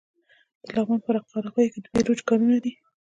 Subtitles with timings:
[0.63, 2.73] د لغمان په قرغیو کې د بیروج کانونه دي.